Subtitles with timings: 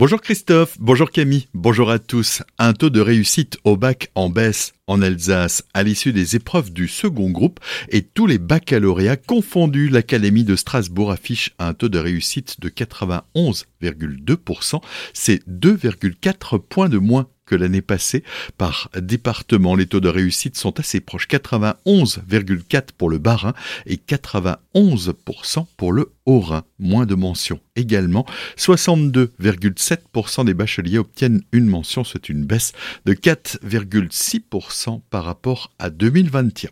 [0.00, 2.42] Bonjour Christophe, bonjour Camille, bonjour à tous.
[2.56, 6.88] Un taux de réussite au bac en baisse en Alsace à l'issue des épreuves du
[6.88, 9.90] second groupe et tous les baccalauréats confondus.
[9.90, 14.80] L'Académie de Strasbourg affiche un taux de réussite de 91,2%.
[15.12, 18.22] C'est 2,4 points de moins que l'année passée.
[18.58, 21.26] Par département, les taux de réussite sont assez proches.
[21.26, 23.54] 91,4 pour le Bas-Rhin
[23.86, 26.62] et 91% pour le Haut-Rhin.
[26.78, 28.24] Moins de mentions également.
[28.56, 32.04] 62,7% des bacheliers obtiennent une mention.
[32.04, 32.72] C'est une baisse
[33.04, 36.70] de 4,6% par rapport à 2021.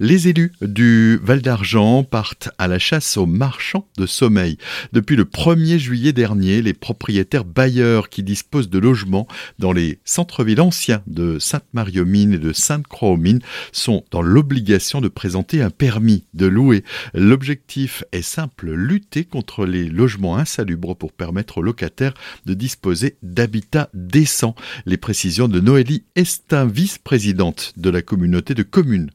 [0.00, 4.58] Les élus du Val d'Argent partent à la chasse aux marchands de sommeil.
[4.92, 10.60] Depuis le 1er juillet dernier, les propriétaires bailleurs qui disposent de logements dans les centres-villes
[10.60, 16.82] anciens de Sainte-Marie-aux-Mines et de Sainte-Croix-aux-Mines sont dans l'obligation de présenter un permis de louer.
[17.14, 22.14] L'objectif est simple, lutter contre les logements insalubres pour permettre aux locataires
[22.46, 24.56] de disposer d'habitats décents.
[24.86, 29.10] Les précisions de Noélie Estin, vice-présidente de la communauté de communes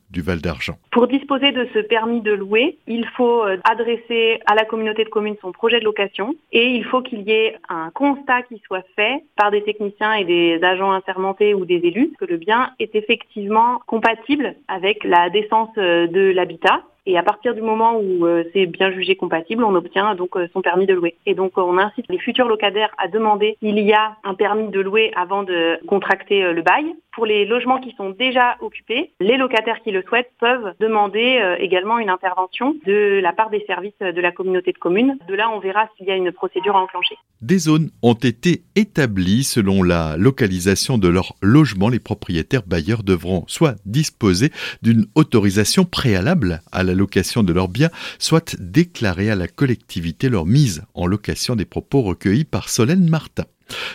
[0.92, 5.10] Pour disposer de ce permis de louer, il faut euh, adresser à la communauté de
[5.10, 8.86] communes son projet de location et il faut qu'il y ait un constat qui soit
[8.96, 12.96] fait par des techniciens et des agents assermentés ou des élus que le bien est
[12.96, 18.44] effectivement compatible avec la décence euh, de l'habitat et à partir du moment où euh,
[18.52, 21.16] c'est bien jugé compatible, on obtient donc son permis de louer.
[21.26, 24.82] Et donc on incite les futurs locataires à demander s'il y a un permis de
[24.82, 26.94] louer avant de contracter le bail.
[27.18, 31.56] Pour les logements qui sont déjà occupés, les locataires qui le souhaitent peuvent demander euh,
[31.58, 35.18] également une intervention de la part des services de la communauté de communes.
[35.28, 37.16] De là, on verra s'il y a une procédure à enclencher.
[37.42, 41.90] Des zones ont été établies selon la localisation de leur logement.
[41.90, 44.52] Les propriétaires bailleurs devront soit disposer
[44.84, 50.46] d'une autorisation préalable à la location de leurs biens, soit déclarer à la collectivité leur
[50.46, 53.46] mise en location des propos recueillis par Solène Martin.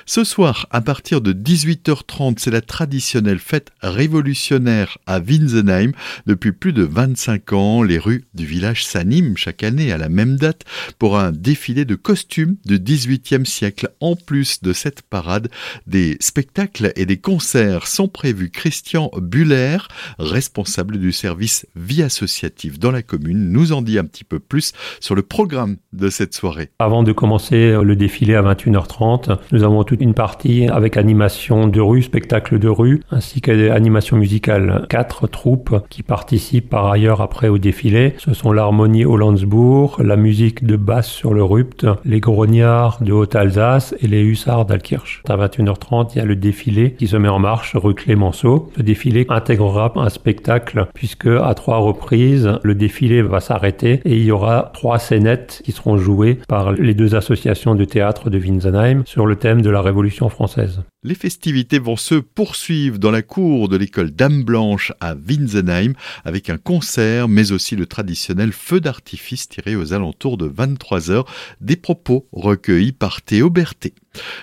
[0.07, 5.93] Ce soir, à partir de 18h30, c'est la traditionnelle fête révolutionnaire à Winsenheim.
[6.27, 10.37] Depuis plus de 25 ans, les rues du village s'animent chaque année à la même
[10.37, 10.65] date
[10.99, 13.91] pour un défilé de costumes du 18e siècle.
[14.01, 15.49] En plus de cette parade,
[15.87, 18.51] des spectacles et des concerts sont prévus.
[18.51, 19.79] Christian Buller,
[20.19, 24.73] responsable du service vie associative dans la commune, nous en dit un petit peu plus
[25.01, 26.71] sur le programme de cette soirée.
[26.79, 31.69] Avant de commencer le défilé à 21h30, nous nous avons toute une partie avec animation
[31.69, 34.87] de rue, spectacle de rue, ainsi qu'animation musicale.
[34.89, 38.15] Quatre troupes qui participent par ailleurs après au défilé.
[38.19, 43.95] Ce sont l'harmonie Hollandsbourg, la musique de basse sur le Rupt, les grognards de Haute-Alsace
[44.01, 45.23] et les hussards d'Alkirch.
[45.29, 48.73] À 21h30, il y a le défilé qui se met en marche rue Clémenceau.
[48.77, 54.25] Ce défilé intégrera un spectacle puisque à trois reprises, le défilé va s'arrêter et il
[54.25, 59.03] y aura trois scénettes qui seront jouées par les deux associations de théâtre de Winsenheim
[59.07, 60.83] sur le thème de la Révolution française.
[61.05, 66.49] Les festivités vont se poursuivre dans la cour de l'école Dame Blanche à Winsenheim avec
[66.49, 71.29] un concert mais aussi le traditionnel feu d'artifice tiré aux alentours de 23 heures,
[71.61, 73.95] des propos recueillis par Théo Berthet.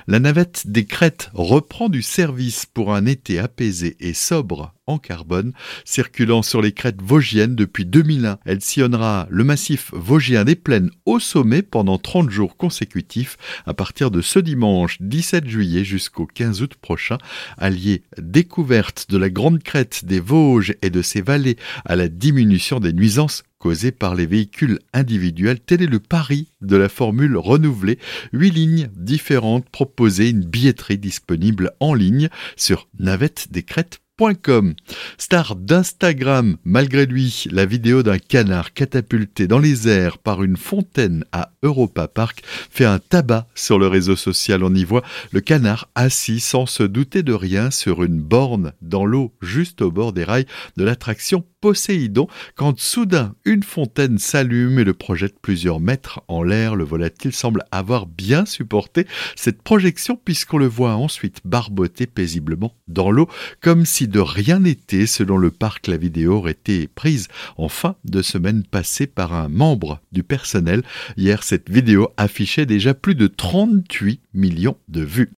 [0.07, 5.53] La navette des crêtes reprend du service pour un été apaisé et sobre en carbone.
[5.85, 11.19] Circulant sur les crêtes vosgiennes depuis 2001, elle sillonnera le massif vosgien des plaines au
[11.19, 13.37] sommet pendant 30 jours consécutifs
[13.67, 17.17] à partir de ce dimanche 17 juillet jusqu'au 15 août prochain.
[17.57, 22.79] Allié découverte de la grande crête des Vosges et de ses vallées à la diminution
[22.79, 25.59] des nuisances causées par les véhicules individuels.
[25.59, 27.99] Tel est le pari de la formule renouvelée.
[28.33, 32.87] Huit lignes différentes proposées, une billetterie disponible en ligne sur
[35.17, 41.23] Star d'Instagram, malgré lui, la vidéo d'un canard catapulté dans les airs par une fontaine
[41.31, 44.63] à Europa Park fait un tabac sur le réseau social.
[44.65, 49.05] On y voit le canard assis sans se douter de rien sur une borne dans
[49.05, 54.83] l'eau juste au bord des rails de l'attraction Poséidon quand soudain une fontaine s'allume et
[54.83, 56.75] le projette plusieurs mètres en l'air.
[56.75, 59.05] Le volatile semble avoir bien supporté
[59.35, 63.27] cette projection puisqu'on le voit ensuite barboter paisiblement dans l'eau
[63.61, 65.05] comme si de rien n'était.
[65.05, 67.27] Selon le parc, la vidéo aurait été prise
[67.57, 70.83] en fin de semaine passée par un membre du personnel.
[71.17, 75.27] Hier, cette vidéo affichait déjà plus de 38 millions de vues.